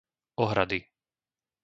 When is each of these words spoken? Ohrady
Ohrady 0.37 0.79